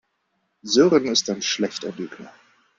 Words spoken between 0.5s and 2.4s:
Sören ist ein schlechter Lügner.